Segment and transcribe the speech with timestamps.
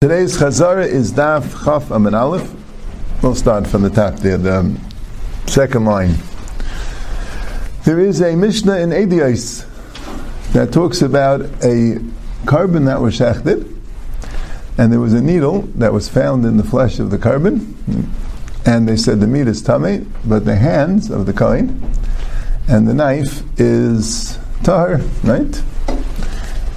[0.00, 2.48] Today's Chazara is Daf Chaf Amin Aleph.
[3.20, 4.78] We'll start from the top there, the
[5.46, 6.14] second line.
[7.84, 9.66] There is a Mishnah in Edios
[10.52, 11.98] that talks about a
[12.44, 13.76] korban that was shechted,
[14.78, 17.74] and there was a needle that was found in the flesh of the korban,
[18.64, 21.90] and they said the meat is tummy, but the hands of the kohen
[22.68, 25.62] and the knife is tahar, right?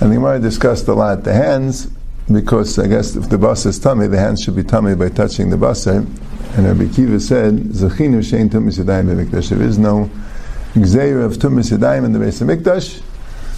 [0.02, 1.88] And the Gemara discussed a lot the hands,
[2.32, 5.50] because I guess if the bus is tummy, the hands should be tummy by touching
[5.50, 6.06] the basar.
[6.56, 10.10] And Rabbi Kiva said, "Zachinu shein tumis yadayim b'mikdash." There is no
[10.74, 13.02] gzeir of tumis yadayim in the base of mikdash,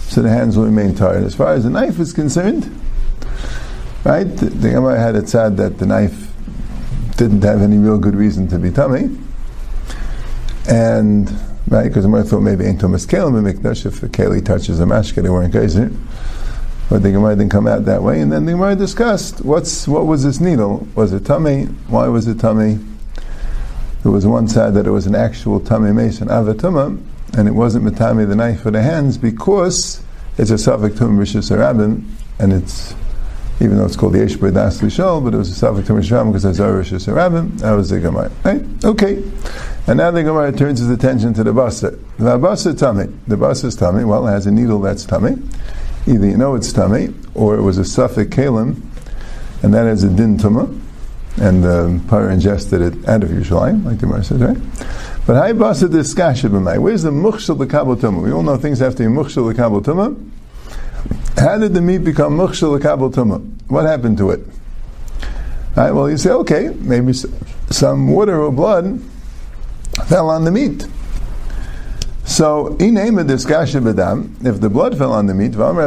[0.08, 1.24] so the hands will remain tired.
[1.24, 2.70] As far as the knife is concerned,
[4.04, 4.24] right?
[4.24, 6.32] The, the Gemara had it said that the knife
[7.16, 9.16] didn't have any real good reason to be tummy,
[10.68, 11.32] and
[11.68, 15.22] right because the Gemara thought maybe ain't tumis kelim b'mikdash if a touches a mashke,
[15.22, 15.90] they weren't geyser.
[16.88, 18.20] But the Gemara didn't come out that way.
[18.20, 20.86] And then the Gemara discussed what's what was this needle?
[20.94, 21.64] Was it tummy?
[21.88, 22.78] Why was it tummy?
[24.02, 27.00] There was one side that it was an actual tummy mason avatuma,
[27.38, 30.02] and it wasn't matami the knife or the hands because
[30.38, 32.04] it's a suffix tum arabim,
[32.38, 32.94] and it's
[33.60, 36.44] even though it's called the Yesh Das Lishol, but it was a suffix tum because
[36.44, 37.58] it's a arabim.
[37.60, 38.30] That was the Gemara.
[38.44, 38.62] Right?
[38.84, 39.22] Okay.
[39.86, 41.98] And now the Gemara turns his attention to the basa.
[42.18, 43.12] The basa tummy.
[43.26, 44.04] The basa tummy.
[44.04, 45.36] Well, it has a needle that's tummy
[46.06, 48.80] either you know it's tummy, or it was a suffix kalim,
[49.62, 50.80] and that is a din tumah,
[51.40, 54.56] and the par ingested it out of Yerushalayim, like the Gemara says, right?
[55.26, 56.78] But how basa this b'mai?
[56.78, 58.22] Where's the mukhshal l'kabel tumah?
[58.22, 60.30] We all know things have to be mukhshal l'kabel tumah.
[61.38, 63.40] How did the meat become mukhshal l'kabel tumah?
[63.68, 64.40] What happened to it?
[65.74, 69.00] Well, you say, okay, maybe some water or blood
[70.06, 70.86] fell on the meat.
[72.24, 75.72] So, in name of this kasha b'dam, if the blood fell on the meat, how
[75.72, 75.78] do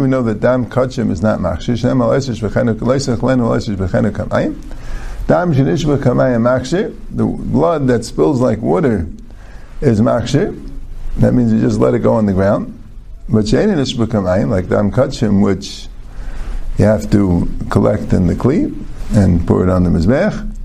[0.00, 1.40] we know that dam kachim is not
[5.98, 6.42] kamayim.
[6.42, 9.08] Machshir, the blood that spills like water
[9.80, 10.54] is machshir.
[11.16, 12.72] That means you just let it go on the ground.
[13.28, 15.88] But sheinish v'kamayim, like dam kachim, which
[16.78, 18.72] you have to collect in the kli
[19.14, 20.55] and pour it on the mizbech.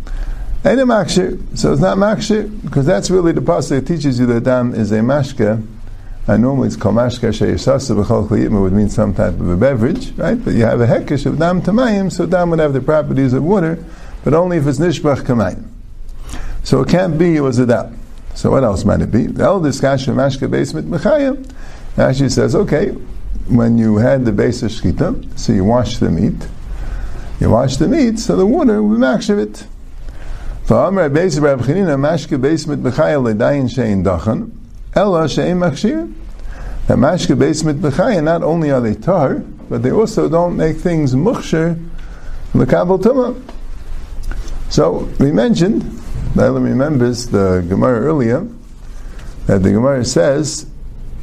[0.64, 4.28] Ain't a makshir, so it's not makshir, because that's really the pasuk that teaches you
[4.28, 5.66] that dam is a mashke.
[6.28, 10.12] And normally it's called mashke sheyisasa b'chol kliyim, would mean some type of a beverage,
[10.18, 10.36] right?
[10.36, 13.44] But you have a hekesh of dam tamayim, so dam would have the properties of
[13.44, 13.84] water,
[14.24, 15.68] but only if it's nishbach kamayim.
[16.64, 17.98] So it can't be it was a dam.
[18.36, 19.26] So what else might it be?
[19.26, 21.52] The eldest kasha mashka basement mechayim.
[21.98, 22.90] Actually says, okay,
[23.48, 26.48] when you had the base of shkita, so you wash the meat,
[27.40, 29.66] you wash the meat, so the water will be it.
[30.72, 34.50] V'amar beis Rab Chanina mashke beis mit b'chaya ledayin shein dachan,
[34.96, 36.14] ella shein machshir.
[36.88, 40.78] That mashke beis mit b'chaya, not only are they tar, but they also don't make
[40.78, 41.78] things mukhshir
[42.54, 43.36] l'kabel tumah.
[44.70, 45.82] So we mentioned,
[46.36, 48.48] Nyla remembers the Gemara earlier,
[49.48, 50.68] that the Gemara says,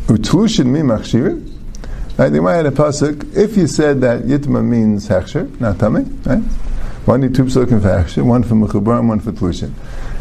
[0.08, 1.42] utlushin mi machshir.
[2.18, 3.34] Right, the Gemara had a pasuk.
[3.34, 6.42] If you said that yitma means hechsher, not tummy, right?
[7.08, 9.72] One for action, one for mechubarim, one for tlushin.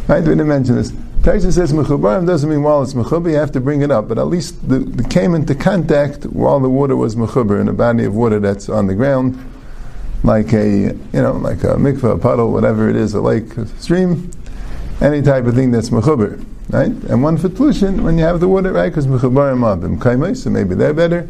[0.08, 0.24] Right?
[0.24, 0.92] We didn't mention this.
[1.20, 4.18] Taisa says mechubarim doesn't mean while it's mechubar, you have to bring it up, but
[4.18, 8.16] at least the came into contact while the water was mechubar in a body of
[8.16, 9.38] water that's on the ground,
[10.24, 13.68] like a you know like a mikvah, a puddle, whatever it is, a lake, a
[13.82, 14.32] stream,
[15.02, 16.42] any type of thing that's mechubar.
[16.70, 16.88] Right?
[16.88, 18.88] And one for tlushin when you have the water, right?
[18.88, 21.28] Because mechubarim abim kaimai, so maybe they're better.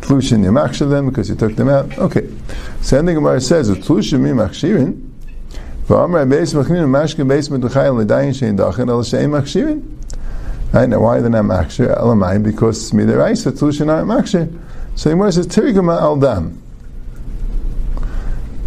[0.00, 1.96] Tlushin yamachshav them because you took them out.
[1.98, 2.28] Okay.
[2.80, 5.02] So the Gemara says, Tlushin mi machshirin.
[5.86, 9.82] Beis machnin mashkin beis medachayim l'dayin shein dachin el shein machshirin.
[10.72, 11.96] Right now, why are they not machshir?
[11.96, 14.52] Elamai because midiraisa tlushin aren't machshir.
[14.96, 16.60] So the Gemara says, Tirigama al dam.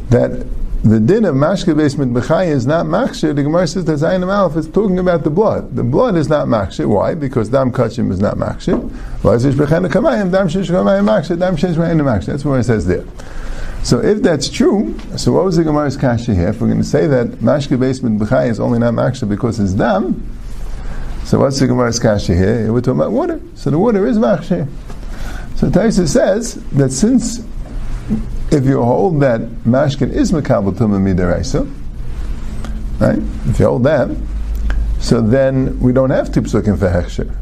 [0.09, 0.45] That
[0.83, 3.35] the din of mashke basement b'chay is not machshir.
[3.35, 5.75] The Gemara says that Zayin Aleph is talking about the blood.
[5.75, 6.87] The blood is not machshir.
[6.87, 7.15] Why?
[7.15, 8.89] Because dam kachim is not machshir.
[12.25, 13.03] That's what it says there.
[13.83, 16.49] So if that's true, so what was the Gemara's kasha here?
[16.49, 19.73] If we're going to say that mashke basement b'chay is only not machshir because it's
[19.73, 20.25] dam,
[21.25, 22.71] so what's the Gemara's kasha here?
[22.71, 23.41] We're talking about water.
[23.55, 24.67] So the water is machshir.
[25.57, 27.39] So Taisa says that since
[28.51, 31.71] if you hold that mashkin is makabel tumah midaraisa,
[32.99, 33.19] right?
[33.49, 34.15] If you hold that,
[34.99, 37.35] so then we don't have two psukim for hechsher.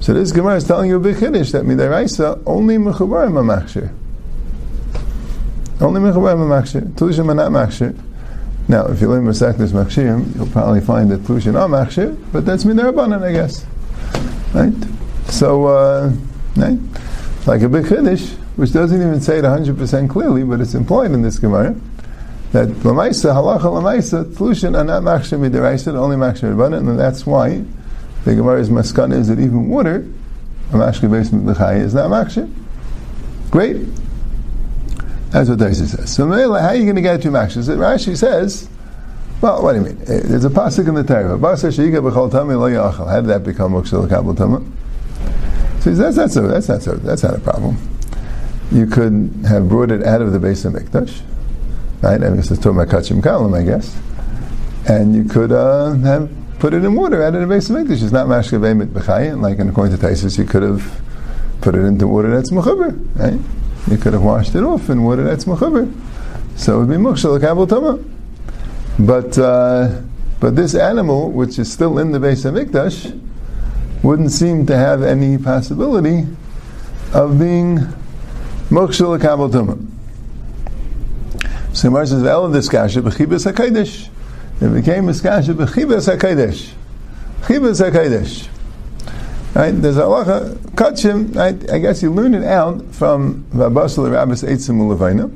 [0.00, 3.92] So this Gemara is telling you a big that midaraisa only mechubarim machshir.
[5.80, 6.92] Only mechubarim machshir.
[6.94, 7.98] Tlushim are not machshir.
[8.66, 12.64] Now, if you learn Masechtas Machshirim, you'll probably find that Tlushin are Machshir, but that's
[12.64, 13.66] Midarabanan, I guess.
[14.54, 14.72] Right?
[15.30, 16.12] So, uh,
[16.56, 16.78] right?
[17.46, 17.86] like a big
[18.56, 21.74] which doesn't even say it 100% clearly, but it's implied in this Gemara,
[22.52, 27.64] that Lamaisa, Halacha Lamaisa, Tlushin are not Machshem Midiraisa, only Machshem Midiraisa, and that's why
[28.24, 30.06] the Gemara's Maskana is that even water,
[30.70, 32.52] a Mashke L'chai, is not Machshem.
[33.50, 33.86] Great.
[35.30, 36.14] That's what Daisy says.
[36.14, 37.64] So, how are you going to get to Machshem?
[37.76, 38.68] Rashi says,
[39.40, 40.00] well, what do you mean?
[40.02, 41.36] Eh, there's a pasuk in the Torah.
[41.38, 44.64] How did that become Mokshel Kabul Tama?
[45.80, 47.76] So that's, a, that's, that's, a, that's not a problem.
[48.72, 51.20] You could have brought it out of the base of Mikdash,
[52.02, 52.22] right?
[52.22, 53.96] I this is talking about Kachim Kalam, I guess.
[54.88, 58.02] And you could uh, have put it in water out of the base of Mikdash.
[58.02, 61.02] It's not Beimit B'chayim, like in according to Taisus, you could have
[61.60, 63.40] put it into water that's Mechuber, right?
[63.90, 65.92] You could have washed it off in water that's Mechuber.
[66.56, 67.98] So it would be Mukshal Kabul Tama.
[68.98, 70.00] But, uh,
[70.40, 73.20] but this animal, which is still in the base of Mikdash,
[74.02, 76.26] wouldn't seem to have any possibility
[77.12, 77.78] of being
[78.74, 79.78] Mokshel Kabal Tumah.
[81.72, 84.08] So Mar says, "Ela diskasha b'chibas hakodesh."
[84.60, 86.72] It became diskasha b'chibas hakodesh.
[87.42, 88.48] Chibas hakodesh.
[89.54, 89.70] Right?
[89.70, 91.36] There's halacha kachim.
[91.36, 91.70] Right?
[91.70, 95.30] I guess you learn it out from Vabasal Rabbis Eitzim Ulavina.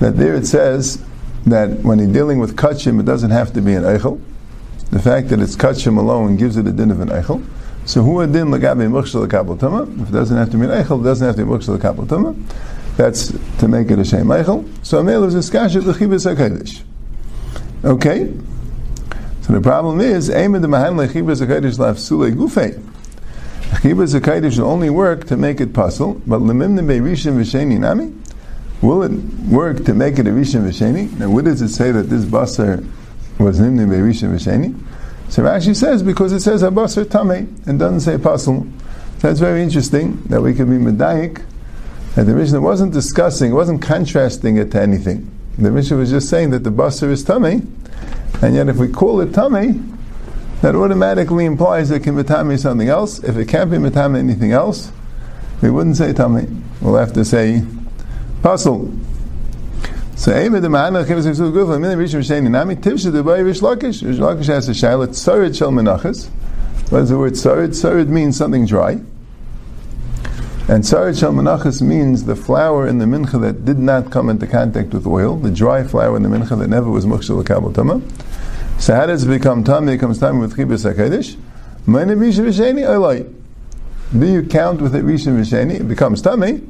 [0.00, 1.00] That there it says
[1.46, 4.20] that when you're dealing with kachim, it doesn't have to be an eichel.
[4.90, 7.46] The fact that it's kachim alone gives it a din of an eichel.
[7.86, 9.82] So who a din lagabe mukshal kabel tuma?
[10.00, 12.06] If it doesn't have to be an eichel, it doesn't have to be mukshal kabel
[12.06, 12.34] tuma.
[12.96, 14.66] That's to make it a shem eichel.
[14.84, 16.82] So a male is a skasha lechibas hakodesh.
[17.84, 18.32] Okay.
[19.42, 22.82] So the problem is, aim the mahan lechibas hakodesh laf sule gufei.
[23.82, 28.14] Chibas hakodesh will only work to make it puzzle, but lemim nebe rishim v'sheni nami.
[28.80, 29.12] Will it
[29.50, 31.18] work to make it a rishim v'sheni?
[31.18, 32.88] Now, what does it say that this basar
[33.38, 34.74] was nimni nebe rishim v'sheni?
[35.34, 38.68] So Rashi says because it says abasar tame and doesn't say apostle.
[39.18, 41.44] That's very interesting that we can be medayik.
[42.14, 45.28] And the Mishnah wasn't discussing, it wasn't contrasting it to anything.
[45.58, 47.76] The Mishnah was just saying that the basar is tame,
[48.42, 49.98] and yet if we call it tame,
[50.62, 53.18] that automatically implies that it can be something else.
[53.24, 54.92] If it can't be metame anything else,
[55.60, 56.62] we wouldn't say tame.
[56.80, 57.66] We'll have to say
[58.40, 58.96] puzzle.
[60.16, 63.60] So Ema the Ma'ana Chem Zim Sul Gufla Min Rishim Sheni Nami the Bay Rish
[63.60, 64.06] Lakish.
[64.06, 66.28] Rish Lakish has a Shailat Tzarid Shel Menachas.
[66.90, 67.70] What is the word Tzarid?
[67.70, 68.92] Tzarid means something dry.
[70.66, 74.46] And Tzarid Shel Menachas means the flour in the mincha that did not come into
[74.46, 78.00] contact with oil the dry flour in the mincha that never was Mukshal Kabal Tama
[78.78, 79.88] so how does it become Tam?
[79.88, 81.36] It comes Tam with Chibas HaKadosh
[81.86, 83.30] Mana Rishim Sheni Olai
[84.18, 86.66] do you count with it Rishim Sheni it becomes Tameh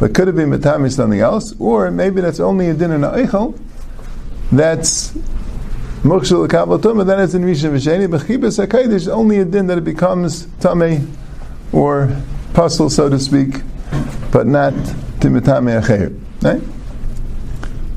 [0.00, 3.56] but could have been matami something else, or maybe that's only a din in eichel.
[4.50, 5.12] That's
[6.02, 8.10] mukshul kabbalah then it's in rishon v'sheni.
[8.10, 11.14] But chibas is only a din that it becomes tame
[11.70, 12.16] or
[12.54, 13.60] puzzle, so to speak,
[14.32, 14.72] but not
[15.20, 16.18] timitame acher.
[16.42, 16.62] Right?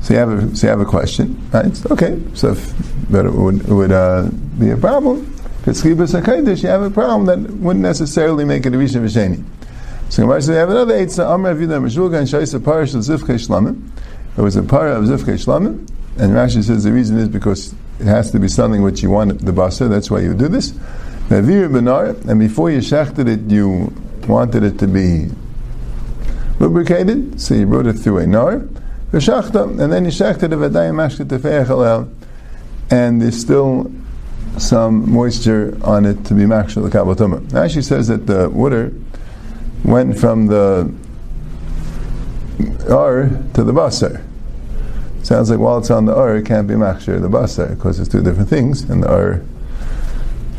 [0.02, 1.90] So you have a so you have a question, right?
[1.90, 4.28] Okay, so if, but it would, it would uh,
[4.58, 5.30] be a problem.
[5.64, 9.42] Because you have a problem that wouldn't necessarily make it a rishon v'sheni.
[10.14, 13.34] So Gemara says we have another eitzah Amr Avida Meshulga and Shaisa Parish of Zivkei
[13.34, 13.84] Shlamim.
[14.38, 18.06] It was a para of Zivkei Shlamim, and Rashi says the reason is because it
[18.06, 19.90] has to be something which you want the basa.
[19.90, 20.70] That's why you do this.
[21.30, 23.92] Navir benar, and before you shechted it, you
[24.28, 25.30] wanted it to be
[26.60, 28.60] lubricated, so you brought it through a nar.
[29.10, 32.08] V'shachta, and then you shechted it v'adayim mashket tefeich
[32.92, 33.90] and there's still
[34.58, 37.16] some moisture on it to be the kabbalah.
[37.16, 38.92] Rashi says that the water
[39.84, 40.92] went from the
[42.90, 44.24] Ur to the Basar.
[45.22, 48.08] Sounds like while it's on the Ur, it can't be Machshir, the Basar, because it's
[48.08, 49.44] two different things, and the Ur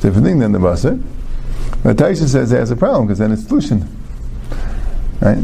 [0.01, 1.01] different thing than the Basar.
[1.84, 3.88] But Taisha says it has a problem, because then it's Tushin.
[5.22, 5.38] Right?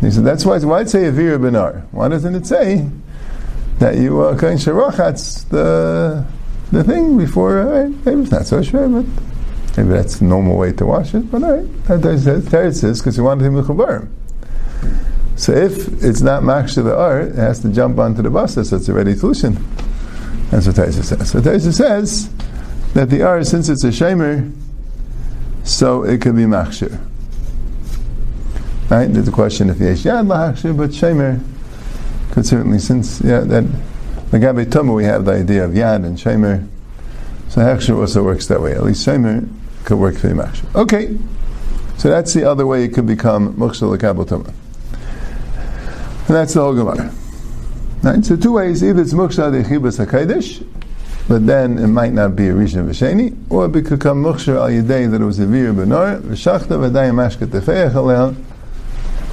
[0.00, 1.86] He said, that's why, why it say Avir Benar?
[1.92, 2.88] Why doesn't it say
[3.78, 6.26] that you are uh, Kain Sharachat's the,
[6.70, 7.88] the thing before, right?
[8.04, 9.06] maybe it's not so sure, but
[9.76, 11.64] Maybe that's the normal way to wash it, but right.
[11.84, 14.08] Teretz says because he wanted him to chavar.
[15.36, 18.76] So if it's not makshir the art, it has to jump onto the basa, so
[18.76, 19.60] it's already tushin.
[20.50, 21.30] That's what Taisa says.
[21.30, 22.32] So Taisa says
[22.92, 24.52] that the art, since it's a shamer,
[25.64, 27.00] so it could be makshir.
[28.88, 29.06] Right?
[29.12, 31.42] There's a question if yesh yad lahakshir, but shamer
[32.30, 33.64] could certainly, since yeah, that
[34.30, 36.68] Gabe Tumah we have the idea of yad and shamer.
[37.48, 38.72] So hechsher also works that way.
[38.72, 39.48] At least shamer
[39.84, 40.74] could work for Yimachshav.
[40.74, 41.16] Okay,
[41.98, 44.52] so that's the other way it could become Mukshal Kabal Tumah.
[46.26, 47.12] And that's the whole Gemara.
[48.02, 48.24] Right?
[48.24, 50.66] So two ways, either it's Mukshal Dechibas HaKadosh,
[51.28, 54.68] but then it might not be a Rishon V'Sheni, or it could become Mukhshar al
[54.68, 58.36] Yedei that it was a Vir Benor, V'Shachta V'Dai Mashka Tefeach Alel.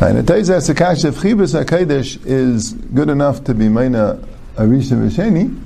[0.01, 4.21] And it tells us the Kash of Chibas HaKadosh is good enough to be Meina
[4.57, 5.57] a Rishon V'Sheni,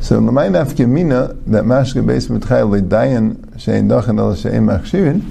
[0.00, 5.22] so L'may Nafke Mina, that Mashka Beis Mitchayel L'dayan Shein Dachen El Shein Machshirin,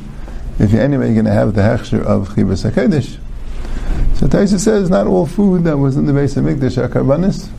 [0.59, 3.17] if you're anyway going to have the Hechsher of Chibas HaKadosh.
[4.19, 7.49] So Taisa says not all food that was in the base of Mikdash are karbanis.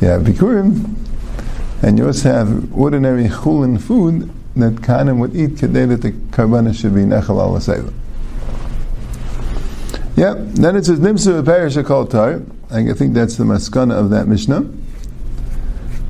[0.00, 0.94] You have bikurim,
[1.82, 6.80] and you also have ordinary chulin food that Kanim would eat today that the karbanis
[6.80, 7.92] should be nechal al asayla.
[10.14, 11.74] Yeah, then it says nimsa parish
[12.08, 12.40] tar.
[12.70, 14.64] I think that's the maskana of that Mishnah.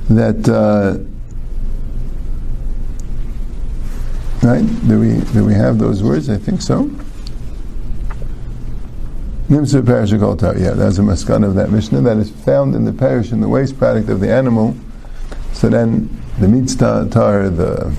[0.09, 0.99] That uh,
[4.43, 4.65] right?
[4.87, 6.29] Do we do we have those words?
[6.29, 6.89] I think so.
[9.49, 10.11] Nimsa parish.
[10.11, 13.49] Yeah, that's a maskan of that Mishnah that is found in the parish in the
[13.49, 14.75] waste product of the animal.
[15.53, 16.09] So then
[16.39, 17.95] the meat's tar, tar the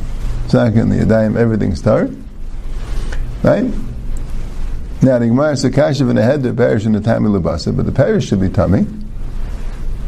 [0.49, 2.09] second, the yadayim, everything's tar.
[3.43, 3.65] Right?
[5.03, 7.87] Now the Gemara says kashav in the head the parish in the tummy lebasa, but
[7.87, 8.87] the parish should be tummy.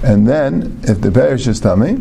[0.02, 2.00] And then if the parish is tummy,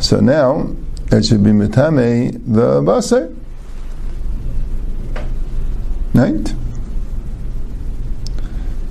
[0.00, 0.74] so now
[1.12, 3.34] it should be mitame the baser.
[6.14, 6.54] Right?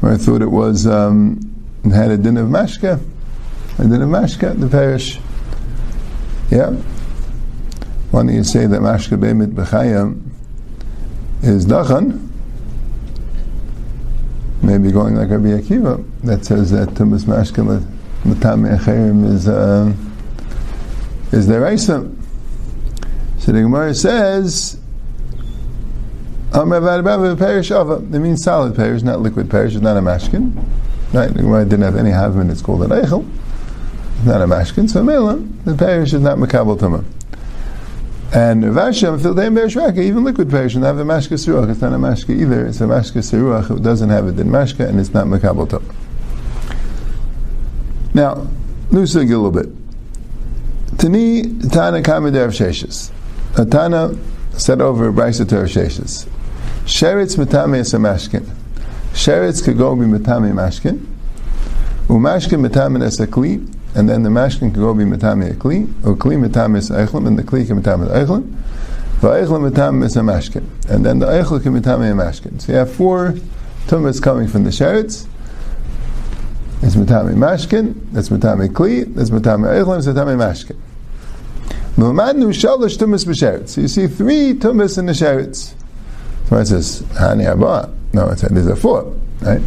[0.04, 1.40] I thought it was um,
[1.84, 3.00] had a din of mashka,
[3.78, 5.20] a din of mashka, the parish.
[6.50, 6.72] Yeah.
[8.12, 10.22] Why don't you say that mashka be'emit b'chayim
[11.44, 12.32] is dachan?
[14.62, 17.82] maybe going like Rabbi Akiva that says that Tumas Mashka
[18.24, 19.94] Matame Acherim is uh,
[21.32, 22.11] is the Raisa.
[23.42, 24.78] So the Gemara says
[26.54, 26.80] Ava.
[26.80, 29.74] That means solid perish, not liquid perish.
[29.74, 30.64] It's not a mashkin.
[31.12, 31.34] Right?
[31.34, 32.52] The Gemara didn't have any havim.
[32.52, 33.28] It's called an eichel.
[34.18, 34.88] It's not a mashkin.
[34.88, 37.04] So Mela, the perish is not makabel tumah.
[38.32, 41.72] And Vashem, Fildeim Bereshraka, even liquid perish, and have a mashka siruach.
[41.72, 42.68] It's not a mashka either.
[42.68, 43.76] It's a mashka siruach.
[43.76, 45.82] It doesn't have a din mashka, and it's not makabel top.
[48.14, 48.48] Now,
[48.92, 49.70] loosely a little bit.
[51.00, 53.12] Tani Tana Kamidav Sheshis.
[53.58, 54.15] A Tana
[54.53, 55.55] said over Brisa to
[56.86, 58.50] Sheretz Matame is a mashkin.
[59.13, 61.05] Sheretz could go be Matame mashkin.
[62.08, 65.84] Umashkin Matame is a kli and then the mashkin can go be metame a kli,
[66.05, 68.43] or kli metame is eichlim, and the kli can metame is eichlim,
[69.20, 72.62] va'eichlim metame is a mashkin, and then the eichel can metame a mashkin.
[72.62, 73.34] So you have four
[73.88, 75.27] tumas coming from the sheretz.
[76.81, 80.77] It's metame mashkin, that's metame kli, that's metame eichlim, it's metame mashkin.
[81.98, 85.74] So you see three tumas in the sheretz.
[86.48, 87.94] So it says, hani haba.
[88.14, 89.04] No, it says, there's a four,
[89.42, 89.62] right?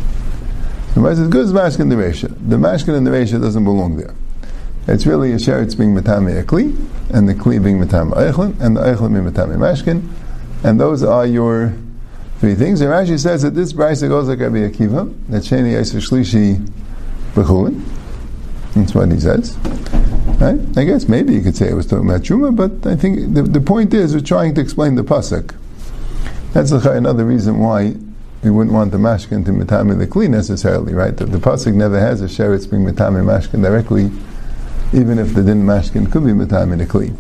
[0.89, 2.29] The Gemara says, good as mashkin the Resha.
[2.29, 4.15] The mashkin and the Resha doesn't belong there.
[4.87, 6.77] It's really a sheretz being matame a kli,
[7.11, 10.07] and the kli being matame eichlin, and the eichlin being matame mashkin,
[10.63, 11.73] and those are your
[12.39, 12.81] three things.
[12.83, 16.71] And Rashi says that this brisa goes like Rabbi Akiva, that sheni yisr shlishi
[17.35, 17.83] b'chulin.
[18.75, 19.57] That's what he says.
[20.45, 20.61] Right?
[20.77, 23.45] I guess maybe you could say it was talking about Truma, but I think the,
[23.45, 25.55] the point is we're trying to explain the pasuk.
[26.53, 27.95] That's another reason why
[28.43, 31.17] we wouldn't want the mashkin to mitame the kli necessarily, right?
[31.17, 34.11] The, the pasuk never has a sheretz being mitame mashkin directly,
[34.93, 37.17] even if the din mashkin could be mitame the kli.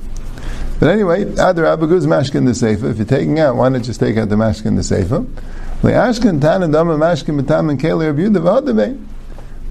[0.79, 2.91] But anyway, Adar Abaguz mashkin the sefer.
[2.91, 5.21] If you're taking out, why not just take out the mashkin the sefer?
[5.81, 9.14] Le'ashkin tana dama mashkin mitame keli Rabbi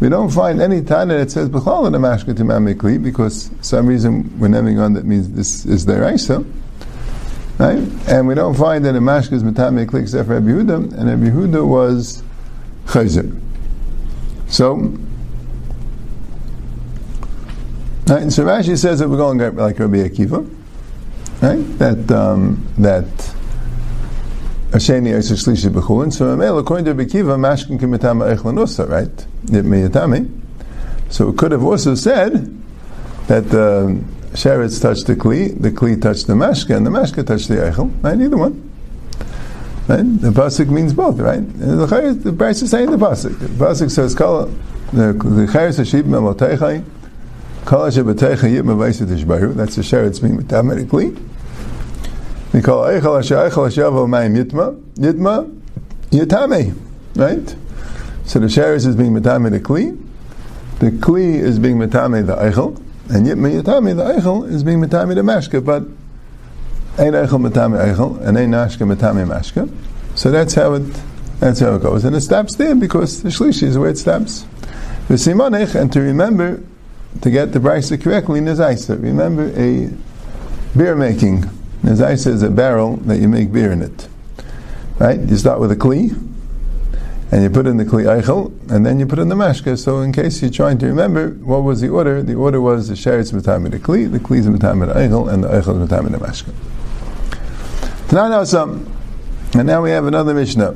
[0.04, 4.38] we don't find any tana that says b'chol in the mashkin to because some reason
[4.38, 6.44] we're naming on that means this is their isa.
[7.58, 7.78] Right?
[8.10, 11.34] And we don't find that a mashka is matame except for Rabbi Yehuda, and Rabbi
[11.34, 12.22] Yehuda was
[12.88, 13.40] chayzer.
[14.50, 14.76] So,
[18.08, 18.30] right?
[18.30, 20.46] so Rashi says that we're going like Rabbi Akiva,
[21.42, 21.80] right?
[21.80, 23.08] That um, that
[24.74, 26.12] Asheni Yosef Shlishi B'chulin.
[26.12, 29.26] So, according to Rabbi Akiva, mashkin can mitama echlanusa, right?
[29.56, 29.88] It may
[31.10, 32.60] So, it could have also said
[33.28, 37.24] that the um, Sheretz touched the Kli, the Kli touched the Mashka, and the Mashka
[37.24, 38.20] touched the Eichel, right?
[38.20, 38.72] Either one.
[39.88, 40.02] Right?
[40.22, 41.42] The Pasuk means both, right?
[41.60, 43.38] The Chayr, the price is saying the Pasuk.
[43.38, 44.48] The Pasuk says, Kala,
[44.92, 45.14] the
[45.52, 46.84] Chayr Sashib Memoteichai,
[47.66, 51.16] Kala Shabbateichai Yit Mavaisit Ishbaru, that's the Sheretz being metametically.
[51.16, 51.33] We
[52.62, 55.62] call Eichel Asher Eichel Ashavo Mayim Yitma, Yitma,
[56.12, 56.76] Yitame,
[57.16, 57.56] right?
[58.26, 60.00] So the Sheretz is being metametically,
[60.80, 64.64] the Kli the kli is being metame the Eichel, and yet miyatami, the eichel, is
[64.64, 65.84] being mitami the mashka, but
[66.98, 69.70] ein eichel mitami eichel, and ein nashka mitami mashka.
[70.16, 71.02] So that's how it
[71.40, 72.06] that's how it goes.
[72.06, 74.46] And it stops there because the shlishi is where it stops.
[75.10, 76.64] The simonech, and to remember
[77.22, 79.02] to get the brisa correctly, Nizaisa.
[79.02, 79.92] Remember a
[80.78, 81.50] beer making.
[81.84, 84.08] Nizaisa is a barrel that you make beer in it.
[85.00, 85.20] Right?
[85.20, 86.12] You start with a kli,
[87.32, 89.78] and you put in the kli eichel, and then you put in the mashka.
[89.78, 92.24] So in case you're trying to remember, what was the order?
[92.24, 95.50] The order was the sheretz mitam the kli, the kli is the eichel, and the
[95.50, 96.54] eichel is the mashka.
[98.14, 98.96] Now, now some,
[99.54, 100.76] and now we have another mishnah.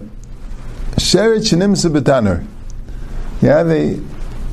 [0.95, 2.45] Sheretz shenimsa betaner.
[3.41, 4.01] You have a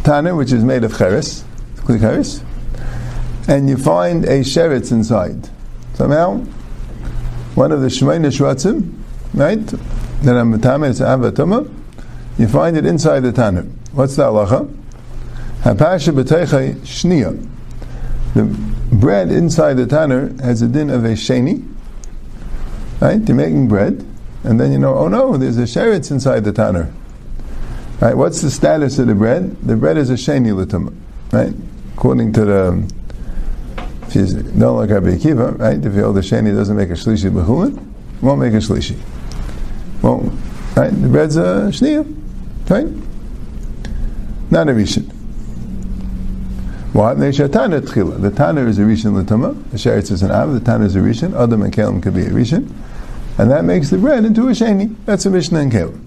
[0.05, 1.43] tanner which is made of cheres,
[1.79, 2.45] kli cheres,
[3.49, 5.49] and you find a sheretz inside.
[5.95, 6.39] Somehow,
[7.55, 8.93] one of the shmeina shvatzim,
[9.33, 9.65] right?
[10.23, 11.73] That I'm metame, it's avatuma.
[12.39, 13.63] You find it inside the tanner.
[13.93, 14.75] What's the halacha?
[15.63, 17.49] Hapasha b'teicha shniya.
[18.35, 18.45] The
[18.97, 21.65] bread inside the tanner has a din of a sheni.
[23.01, 23.21] Right?
[23.29, 24.05] You're making bread,
[24.43, 26.93] and then you know, oh no, there's a sheretz inside the tanner.
[28.01, 28.17] Right?
[28.17, 29.57] What's the status of the bread?
[29.63, 30.93] The bread is a sheni l'tuma.
[31.33, 31.55] Right?
[31.95, 32.95] According to the
[34.15, 35.77] you don't like Rabbi Akiva, right?
[35.77, 37.79] If the sheni doesn't make a shlishi b'chulin,
[38.21, 38.97] won't make a shlishi.
[40.03, 40.33] Won't.
[40.77, 40.91] Right?
[40.91, 42.05] The bread's a shniya.
[42.69, 42.87] Right?
[44.51, 45.11] Not a rishon.
[46.93, 47.15] What?
[47.17, 48.21] Tana tchila.
[48.21, 49.55] The Tana is a rishon l'tuma.
[49.71, 50.53] The sheretz is an av.
[50.53, 51.35] The Tana is a rishon.
[51.41, 52.71] Adam and kelim could be a rishon.
[53.39, 54.95] And that makes the bread into a sheni.
[55.05, 56.01] That's a mishnah and kelim.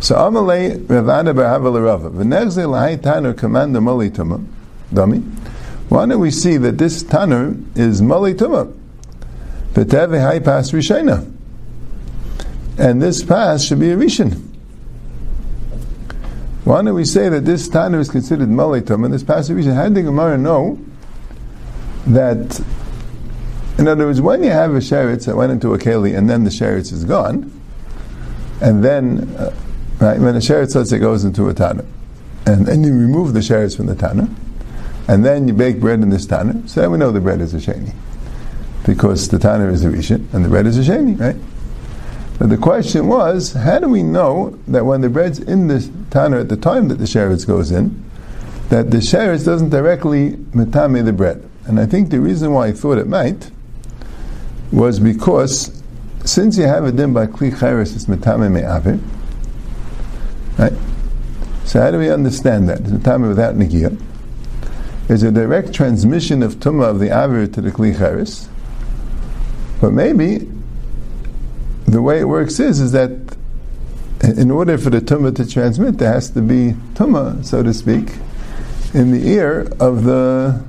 [0.00, 2.10] So Amalei Ravana Barhava Rava.
[2.10, 4.44] V'nechze l'hai Tana commander mali tuma.
[4.92, 5.22] Dummy.
[5.88, 8.74] Why don't we see that this Tanner is mali tuma?
[9.74, 11.30] V'teve hai pas rishena.
[12.78, 14.54] And this pass should be a rishon.
[16.64, 19.74] Why don't we say that this Tanner is considered Malitum and this passive Rishon?
[19.74, 20.78] How did the Gemara know
[22.06, 22.58] that,
[23.78, 26.44] in other words, when you have a sheretz that went into a keli and then
[26.44, 27.52] the sheretz is gone,
[28.62, 29.54] and then, uh,
[30.00, 31.84] right, when a sheretz, let's say, goes into a Tanner,
[32.46, 34.28] and then you remove the sheretz from the Tanner,
[35.08, 37.54] and then you bake bread in this Tanner, so then we know the bread is
[37.54, 37.94] a Sheni.
[38.86, 41.36] Because the Tanner is a Rishon and the bread is a Sheni, right?
[42.38, 46.38] But the question was, how do we know that when the bread's in the tanner
[46.38, 48.02] at the time that the sheretz goes in,
[48.70, 51.48] that the sheretz doesn't directly metame the bread?
[51.66, 53.50] And I think the reason why I thought it might
[54.72, 55.80] was because
[56.24, 59.00] since you have a din by kli cheres, it's metame me'avir,
[60.58, 60.72] right?
[61.64, 62.80] So how do we understand that?
[62.80, 63.96] It's metame without negia.
[65.06, 68.48] Is a direct transmission of tumah of the avir to the kli cheres,
[69.78, 70.48] but maybe
[71.84, 73.10] the way it works is is that
[74.22, 78.12] in order for the tumah to transmit, there has to be tumah, so to speak,
[78.94, 80.64] in the ear of the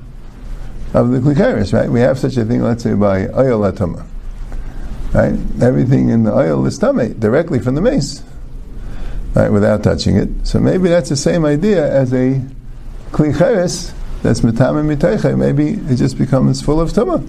[0.93, 1.89] of the klikaris, right?
[1.89, 4.05] We have such a thing, let's say, by oil tumah,
[5.13, 5.39] right?
[5.61, 8.21] Everything in the oil is tumah directly from the mace,
[9.33, 9.49] right?
[9.49, 10.29] Without touching it.
[10.43, 12.41] So maybe that's the same idea as a
[13.11, 13.93] klikaris
[14.25, 15.37] that's mitame mitayche.
[15.37, 17.21] Maybe it just becomes full of tumah.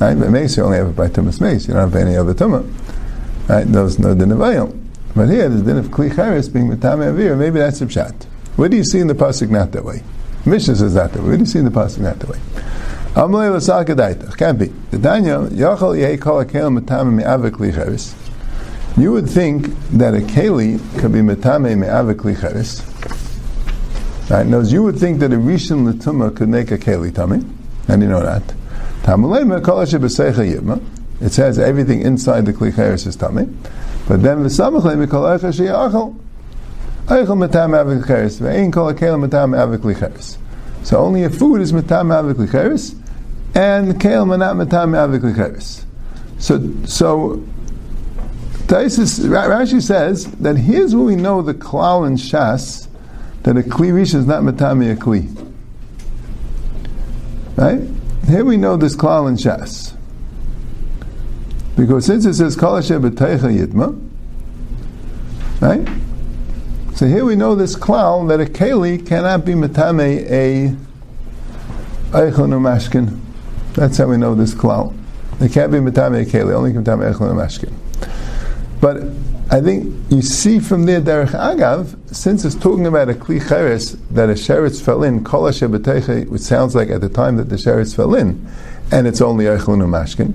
[0.00, 0.18] Right?
[0.18, 1.68] But mace, you only have it by tumas mace.
[1.68, 2.66] You don't have any other tumah.
[3.48, 3.64] Right?
[3.64, 4.80] There's no din of ayil.
[5.14, 7.36] But here, there's din of kli charis being mitame avir.
[7.36, 8.24] Maybe that's a pshat.
[8.56, 10.02] Where do you see in the pasuk not that way?
[10.46, 11.20] Mishnah says that way.
[11.20, 12.38] What do you see in the pasuk not that way?
[13.14, 14.34] Amalei l'saka daita.
[14.38, 14.66] Can't be.
[14.92, 18.14] The Daniel yachal yei kol akel mitame me'ave kli.
[18.96, 22.93] You would think that a keli could be mitame me'ave kli.
[24.30, 24.46] Right?
[24.46, 27.44] Knows you would think that a rishon l'tumah could make a keli tummy.
[27.88, 28.42] And you know that.
[31.20, 33.44] It says everything inside the klicheres is tummy,
[34.08, 36.18] but then the samachle mikol eicha sheyachal
[37.06, 40.38] eichel metam avik klicheres ve'ein kol akel metam avik klicheres.
[40.82, 42.94] So only if food is metam avik klicheres,
[43.54, 45.84] and kale manat metam avik klicheres.
[46.38, 47.42] So so.
[48.66, 52.88] Taisus, Rashi says that here's where we know the klal and shas
[53.44, 55.30] that a kli rish is not metami a kli.
[57.56, 57.80] Right?
[58.26, 59.96] Here we know this klal and shas.
[61.76, 64.10] Because since it says Kol Hashem Yitma,
[65.60, 65.88] right?
[66.94, 70.74] So here we know this klal that a keli cannot be metame a
[72.12, 73.20] eichlon mashkin.
[73.74, 74.96] That's how we know this klal.
[75.40, 77.74] It can't be matame a keli, only metame eichlon mashkin.
[78.80, 79.02] But
[79.50, 83.92] I think you see from there, Derech Agav, since it's talking about a kli cheres
[84.10, 87.94] that a sheretz fell in, kol which sounds like at the time that the sheretz
[87.94, 88.48] fell in,
[88.90, 90.34] and it's only eichlon mashkin.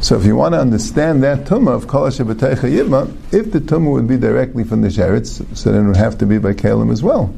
[0.00, 4.06] So if you want to understand that tumah of kol yibma, if the tumah would
[4.06, 7.02] be directly from the sheretz, so then it would have to be by kalim as
[7.02, 7.34] well.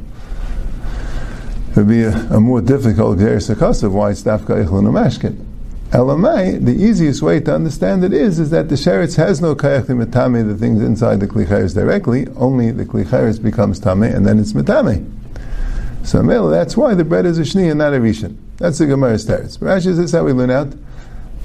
[1.71, 3.51] It would be a, a more difficult geris
[3.83, 5.46] of why it's dafka ichlun mashkin.
[5.97, 9.87] Elamai, the easiest way to understand it is, is that the sheretz has no kayach
[9.87, 14.53] mitame, the things inside the klichayers directly, only the klichayers becomes tame, and then it's
[14.53, 15.11] mitame.
[16.05, 18.37] So Mela, that's why the bread is a shni and not a rishon.
[18.59, 19.57] That's the Gemara's teretz.
[19.59, 20.69] Rashi says this how we learn out.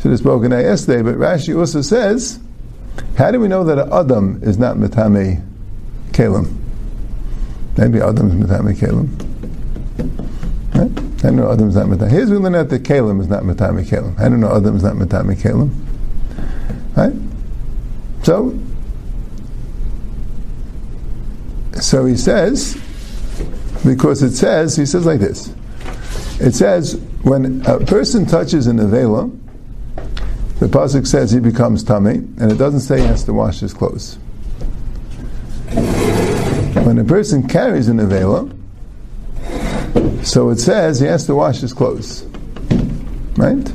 [0.02, 2.38] Should have spoken that yesterday, but Rashi also says,
[3.18, 5.42] how do we know that an Adam is not Metame
[6.12, 6.54] Kalim?
[7.78, 9.08] Maybe Adam is Metame Kalim.
[10.76, 11.01] Right?
[11.24, 12.10] I know Adam is not Metame.
[12.10, 14.20] Here's we learn out that Kalim is not Metame Kalim.
[14.20, 15.72] I don't know Adam is not Metame Kalim.
[16.98, 17.14] Right?
[18.24, 18.58] So,
[21.80, 22.76] so he says,
[23.86, 25.54] because it says, he says like this.
[26.40, 29.38] It says, when a person touches an avela,
[30.60, 33.74] the pasuk says he becomes tummy, and it doesn't say he has to wash his
[33.74, 34.16] clothes.
[36.84, 38.56] When a person carries an avela,
[40.24, 42.24] so it says he has to wash his clothes,
[43.38, 43.68] right?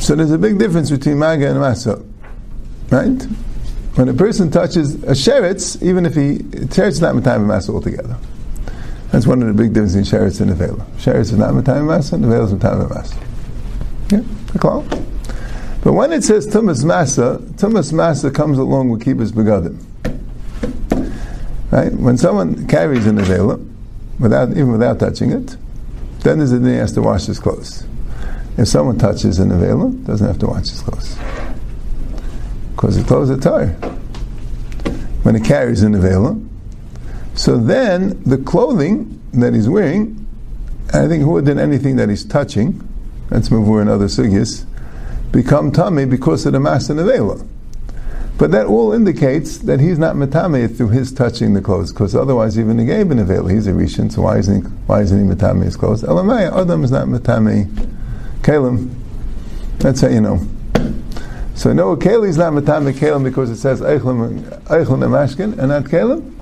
[0.00, 2.04] So there's a big difference between maga and masa,
[2.90, 3.22] right?
[3.96, 8.16] When a person touches a sheretz, even if he sheretz not matayim masa altogether.
[9.10, 10.84] That's one of the big differences in sheretz and nevela.
[10.98, 13.16] Sheretz is not matayim masa, and nevela is matayim masa.
[14.12, 14.82] Yeah, call.
[15.82, 19.82] But when it says tumas masa, tumas masa comes along with kibbutz begadim.
[21.76, 21.92] Right?
[21.92, 23.62] When someone carries an nevela,
[24.18, 25.58] without even without touching it,
[26.20, 27.86] then there's a he has to wash his clothes.
[28.56, 31.18] If someone touches an avela, doesn't have to wash his clothes.
[32.70, 33.66] Because the clothes are tar.
[35.22, 36.42] When he carries an avela,
[37.34, 40.26] so then the clothing that he's wearing,
[40.94, 42.88] I think more than anything that he's touching,
[43.28, 44.64] that's mavur and other sugyas,
[45.30, 47.46] become tummy because of the mass and avela.
[48.38, 52.58] But that all indicates that he's not metame through his touching the clothes, because otherwise
[52.58, 55.34] even the gave an avail, he's a rishon, so why isn't he, why isn't he
[55.34, 56.02] metame his clothes?
[56.02, 57.66] Elamai, Adam is not metame
[58.46, 58.94] Kalim.
[59.78, 60.38] That's how you know.
[61.56, 66.32] So no, Kalim is not Matame Kalim because it says Eichlim Mashkin and not Kalim.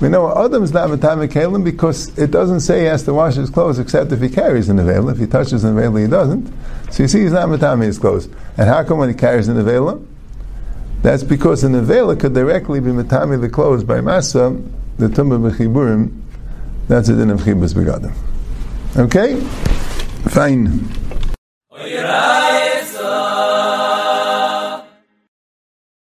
[0.00, 3.34] We know Adam is not Matame Kalim because it doesn't say he has to wash
[3.34, 5.08] his clothes except if he carries an veil.
[5.08, 6.52] If he touches an veil, he doesn't.
[6.90, 8.26] So you see, he's not Matame his clothes.
[8.56, 10.04] And how come when he carries an veil?
[11.02, 14.64] That's because an veil could directly be Matame the clothes by Masa,
[14.98, 16.20] the Tumba Bechiburim.
[16.86, 18.14] That's a din of Chibus Begadim.
[18.96, 19.40] Okay?
[20.30, 20.88] Fine.